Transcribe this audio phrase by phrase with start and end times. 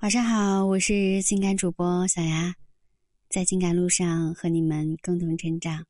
[0.00, 2.54] 晚上好，我是情感主播小牙，
[3.30, 5.84] 在情感路上和你们共同成长。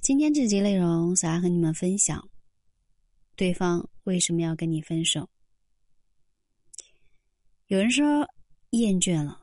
[0.00, 2.28] 今天这集内容，小牙和你们分享：
[3.36, 5.30] 对方为什么要跟你分手？
[7.68, 8.28] 有人说
[8.70, 9.40] 厌倦了，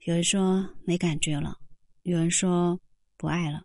[0.00, 1.56] 有人说没感觉了，
[2.02, 2.78] 有人说
[3.16, 3.62] 不爱了。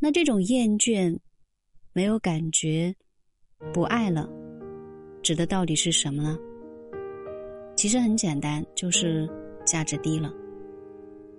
[0.00, 1.16] 那这种厌倦、
[1.92, 2.94] 没有感觉、
[3.72, 4.28] 不爱了，
[5.22, 6.36] 指的到底是什么呢？
[7.80, 9.26] 其实很简单，就是
[9.64, 10.30] 价值低了。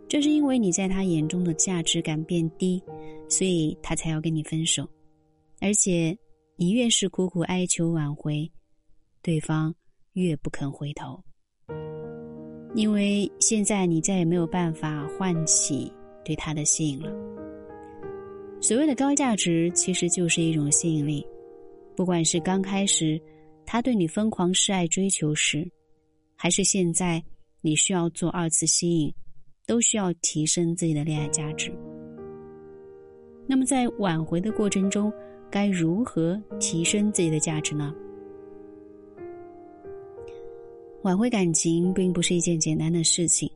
[0.09, 2.81] 正是因为你在他眼中的价值感变低，
[3.29, 4.89] 所以他才要跟你分手。
[5.59, 6.17] 而且，
[6.55, 8.51] 你越是苦苦哀求挽回，
[9.21, 9.71] 对方
[10.13, 11.23] 越不肯回头。
[12.73, 15.93] 因为现在你再也没有办法唤起
[16.25, 17.11] 对他的吸引了。
[18.59, 21.23] 所谓的高价值，其实就是一种吸引力。
[21.95, 23.21] 不管是刚开始
[23.63, 25.71] 他对你疯狂示爱追求时，
[26.41, 27.23] 还是现在，
[27.61, 29.13] 你需要做二次吸引，
[29.67, 31.71] 都需要提升自己的恋爱价值。
[33.45, 35.13] 那么在挽回的过程中，
[35.51, 37.93] 该如何提升自己的价值呢？
[41.03, 43.47] 挽回感情并不是一件简单的事情，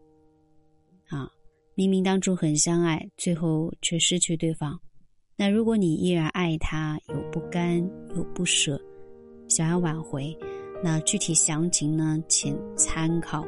[1.08, 1.28] 啊，
[1.74, 4.80] 明明当初很相爱，最后却失去对方。
[5.36, 7.80] 那如果你依然爱他，有不甘，
[8.16, 8.80] 有不舍，
[9.50, 10.38] 想要挽回。
[10.86, 12.24] 那具体详情呢？
[12.28, 13.44] 请参考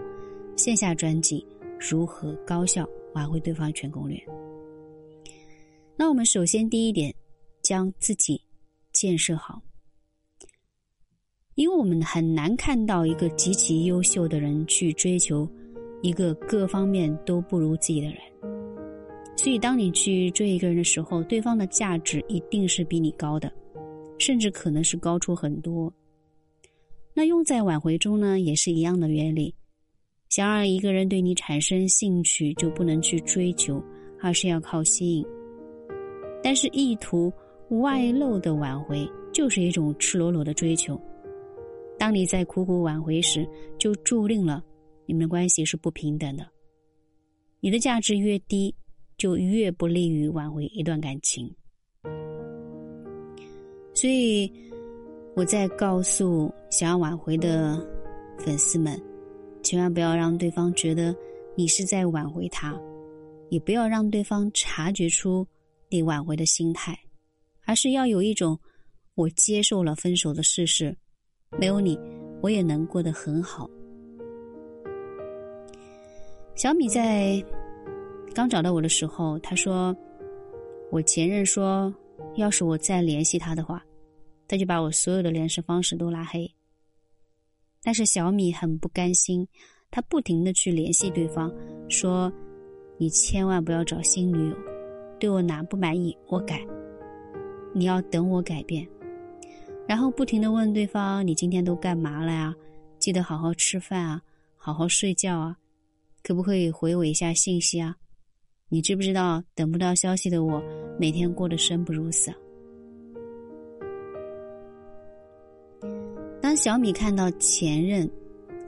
[0.55, 1.45] 线下专辑
[1.91, 4.17] 《如何高效挽回对方全攻略》。
[5.95, 7.13] 那我们首先第一点，
[7.61, 8.41] 将自己
[8.91, 9.61] 建设好，
[11.53, 15.47] 因为我们很难看到一个极其优秀的人去追求
[16.01, 18.17] 一个各方面都不如自己的人，
[19.35, 23.53] 所以当你去追一个人的时候，对方的价值一定是比你高的，
[24.17, 25.93] 甚至可能是高出很多。
[27.17, 29.51] 那用在挽回中呢，也是一样的原理。
[30.29, 33.83] 想让一个人对你产生兴趣，就不能去追求，
[34.21, 35.25] 而是要靠吸引。
[36.43, 37.33] 但是意图
[37.69, 41.01] 外露的挽回，就是一种赤裸裸的追求。
[41.97, 43.49] 当你在苦苦挽回时，
[43.79, 44.63] 就注定了
[45.07, 46.47] 你们的关系是不平等的。
[47.61, 48.75] 你的价值越低，
[49.17, 51.51] 就越不利于挽回一段感情。
[53.95, 54.66] 所以。
[55.37, 57.79] 我在告诉想要挽回的
[58.39, 58.99] 粉丝们，
[59.61, 61.15] 千万不要让对方觉得
[61.55, 62.75] 你是在挽回他，
[63.49, 65.45] 也不要让对方察觉出
[65.89, 66.97] 你挽回的心态，
[67.65, 68.59] 而是要有一种
[69.13, 70.97] 我接受了分手的事实，
[71.59, 71.95] 没有你
[72.41, 73.69] 我也能过得很好。
[76.55, 77.39] 小米在
[78.33, 79.95] 刚找到我的时候，他说
[80.89, 81.93] ：“我前任说，
[82.37, 83.85] 要是我再联系他的话。”
[84.47, 86.49] 他就把我所有的联系方式都拉黑，
[87.83, 89.47] 但是小米很不甘心，
[89.91, 91.53] 他不停的去联系对方，
[91.89, 92.31] 说
[92.97, 94.55] ：“你千万不要找新女友，
[95.19, 96.65] 对我哪不满意我改，
[97.73, 98.87] 你要等我改变。”
[99.87, 102.55] 然后不停的问对方：“你今天都干嘛了呀？
[102.99, 104.21] 记得好好吃饭啊，
[104.55, 105.57] 好好睡觉啊，
[106.23, 107.95] 可不可以回我一下信息啊？
[108.69, 110.61] 你知不知道等不到消息的我
[110.99, 112.37] 每天过得生不如死？”啊
[116.57, 118.09] 小米看到前任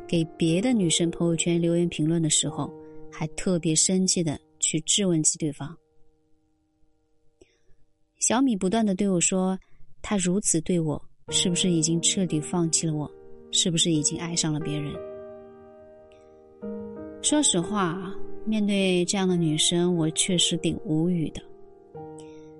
[0.07, 2.71] 给别的女生朋友圈留言评论的时候，
[3.11, 5.75] 还特别生气的去质问起对方。
[8.19, 9.57] 小米不断的对我说
[10.03, 13.11] ：“他如此对我，是不是已经彻底放弃了我？
[13.51, 14.93] 是不是已经爱上了别人？”
[17.23, 21.41] 说实话，面对这样的女生，我确实挺无语的。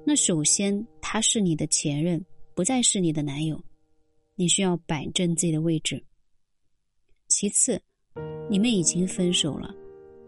[0.03, 2.19] 那首先，他是你的前任，
[2.55, 3.61] 不再是你的男友。
[4.39, 6.01] 你需要摆正自己的位置。
[7.27, 7.77] 其次，
[8.49, 9.75] 你们已经分手了，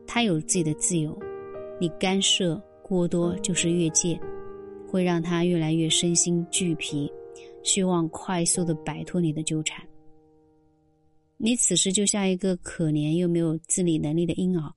[0.06, 1.18] 他有自己的自由，
[1.80, 4.20] 你干涉过多就是越界，
[4.86, 7.10] 会让他越来越身心俱疲，
[7.64, 9.82] 希望快速的摆脱你的纠缠。
[11.38, 14.70] 你此时就像一个可怜又没有自理能力的婴儿，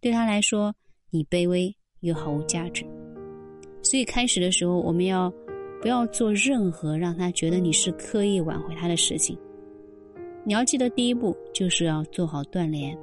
[0.00, 0.74] 对他来说，
[1.10, 2.84] 你卑微又毫无价值。
[3.84, 5.32] 所以开始的时候，我们要。
[5.80, 9.36] 不要做任何让他觉得你是刻意挽回他的事情。
[10.44, 12.96] 你要记得，第一步就是要做好断联，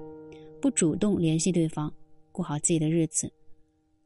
[0.61, 1.91] 不主动联系对方，
[2.31, 3.31] 过好自己的日子，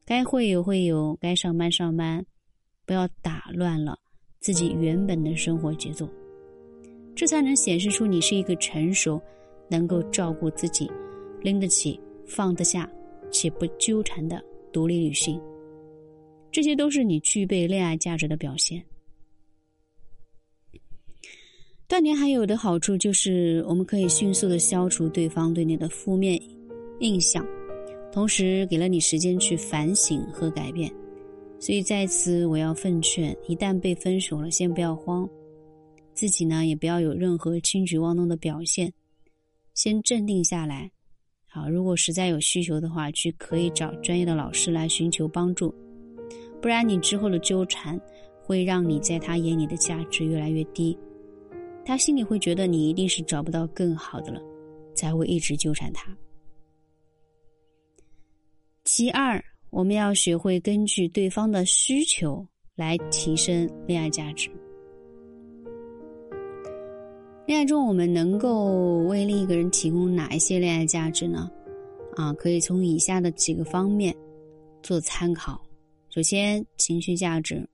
[0.04, 2.24] 该会有会有，该上班上班，
[2.86, 3.98] 不要打乱了
[4.40, 6.08] 自己原本的生活节奏。
[7.14, 9.20] 这才能显示出你是一个成熟、
[9.68, 10.90] 能够照顾自己、
[11.42, 12.90] 拎得起、放得下
[13.30, 14.42] 且不纠缠的
[14.72, 15.38] 独立女性。
[16.52, 18.84] 这些都是你具备恋爱价值的表现。
[21.88, 26.40] 断联还有的好处就是，我们可以迅速的消除对方对你的负面
[27.00, 27.46] 印象，
[28.12, 30.92] 同时给了你时间去反省和改变。
[31.58, 35.28] 所以在此，我要奉劝：一旦被分手了，先不要慌，
[36.12, 38.92] 自己呢也不要有任何轻举妄动的表现，
[39.74, 40.90] 先镇定下来。
[41.46, 45.74] 好，如果实在有需求的话，去可以找专业的老师来寻求帮助，
[46.62, 48.00] 不然你之后的纠缠
[48.40, 50.96] 会让你在他眼里的价值越来越低。
[51.84, 54.40] 他心里会觉得你一定是找不到更好的了，
[54.94, 56.16] 才会一直纠缠他。
[58.84, 64.48] 其二，我们要学会根据对方的需求来提升恋爱价值。
[67.46, 71.50] 恋爱中，我们能够为另一个人提供哪一些恋爱价值呢？
[72.14, 74.14] 啊，可以从以下的几个方面
[74.82, 75.60] 做参考。
[76.14, 77.66] 首先，情绪价值，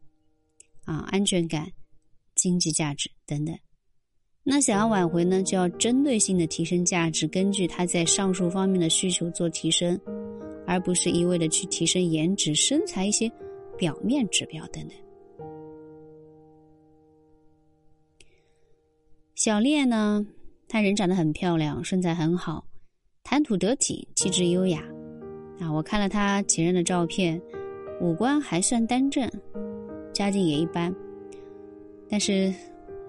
[0.84, 1.68] 啊，安全感，
[2.36, 3.52] 经济价值等等。
[4.44, 10.00] 那想要挽回呢，就要针对性的提升价值，根据他在上述方面的需求做提升，
[10.68, 13.28] 而不是一味的去提升颜值、身材一些
[13.76, 14.96] 表面指标等等。
[19.34, 20.24] 小烈呢，
[20.68, 22.64] 她人长得很漂亮，身材很好，
[23.24, 24.80] 谈吐得体，气质优雅。
[25.58, 27.42] 啊，我看了她前任的照片，
[28.00, 29.30] 五官还算端正，
[30.12, 30.94] 家境也一般，
[32.08, 32.52] 但是。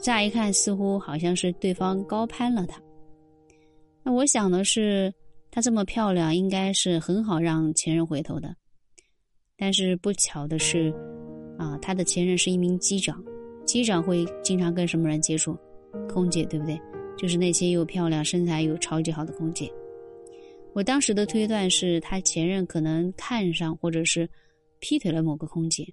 [0.02, 2.82] 乍一看，似乎好像是对方高攀了他。
[4.02, 5.14] 那我想的是，
[5.52, 8.56] 她这么漂亮，应该是很好让前任回头的。
[9.58, 10.94] 但是不巧的是，
[11.58, 13.22] 啊，他的前任是一名机长，
[13.66, 15.54] 机长会经常跟什么人接触？
[16.08, 16.80] 空姐，对不对？
[17.18, 19.70] 就是那些又漂亮、身材又超级好的空姐。
[20.72, 24.26] 我当时的推断是他前任可能看上或者是
[24.80, 25.88] 劈腿了某个空姐。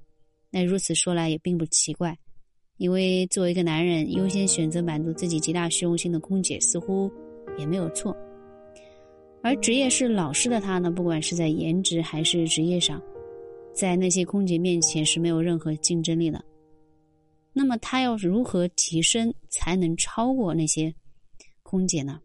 [0.51, 2.17] 那如此说来也并不奇怪。
[2.79, 7.11] 因为作为一个男人，优先选择满足自己极大虚荣心的空姐，似乎
[7.59, 8.15] 也没有错。
[9.43, 13.01] 而职业是老师的他呢，不管是在颜值还是职业上，
[13.73, 16.45] 在那些空姐面前是没有任何竞争力的。
[17.55, 20.95] 那么他要如何提升才能超过那些
[21.63, 22.21] 空姐呢？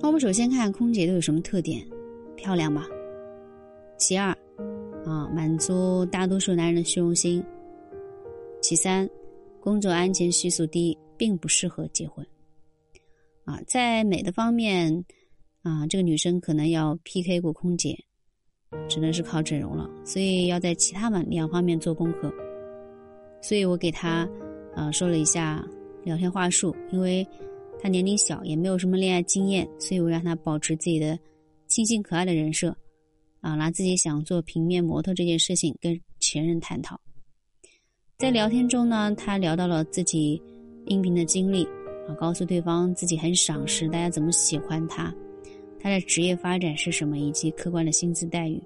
[0.00, 1.84] 那我们首先看空姐都有什么特点？
[2.36, 2.86] 漂亮吧。
[3.98, 4.30] 其二，
[5.04, 7.44] 啊，满足大多数男人的虚荣心。
[8.62, 9.08] 其三，
[9.60, 12.24] 工作安全系数低，并不适合结婚。
[13.44, 15.04] 啊，在美的方面，
[15.62, 17.98] 啊，这个女生可能要 PK 过空姐，
[18.88, 19.90] 只能是靠整容了。
[20.04, 22.32] 所以要在其他两方面做功课。
[23.42, 24.28] 所以我给她，
[24.76, 25.66] 啊，说了一下
[26.04, 27.26] 聊天话术，因为
[27.80, 31.18] 她年龄小，也没有什么恋爱经验，所以我让她保持自己的
[31.66, 32.76] 清新可爱的人设，
[33.48, 37.00] 啊，拿自己想做平面模特这件事情跟前任探讨。
[38.18, 40.40] 在聊天中呢，他聊到了自己
[40.84, 41.64] 应聘的经历，
[42.06, 45.14] 啊，告诉对方自己很赏识，大家怎么喜欢他，
[45.80, 48.62] 他的职业发展是什么，以及客观的薪资待遇，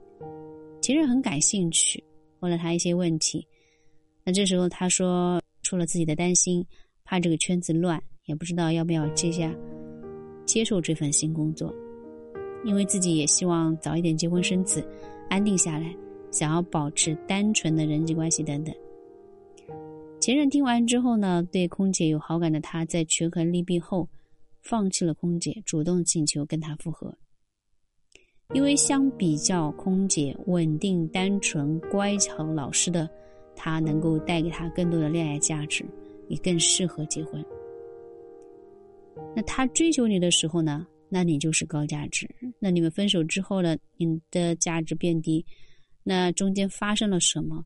[0.80, 2.02] 其实很感兴趣，
[2.40, 3.46] 问了他一些问题。
[4.24, 6.66] 那这时候他说出了自己的担心，
[7.04, 9.54] 怕这个圈子乱，也不知道要不要接下
[10.44, 11.72] 接受这份新工作，
[12.64, 14.84] 因为自己也希望早一点结婚生子，
[15.28, 15.94] 安定下来，
[16.30, 18.74] 想要保持单纯的人际关系等等。
[20.20, 24.08] 前任听完之后呢，对空姐有好感的他，在权衡利弊后，
[24.60, 27.12] 放弃了空姐，主动请求跟他复合。
[28.54, 33.08] 因为相比较空姐稳定、单纯、乖巧、老实的
[33.56, 35.84] 他，能够带给他更多的恋爱价值，
[36.28, 37.44] 也更适合结婚。
[39.34, 42.26] 那他追求你的时候呢，那你就是高价值；
[42.58, 45.44] 那你们分手之后呢，你的价值变低。
[46.02, 47.62] 那中间发生了什么？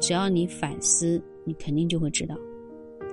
[0.00, 1.22] 只要你反思。
[1.44, 2.36] 你肯定就会知道，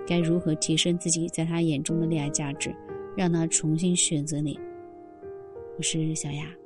[0.07, 2.71] 该如何提升自己在他眼中的恋爱价值，
[3.17, 4.55] 让他重新选择你。
[5.77, 6.58] 我是小雅。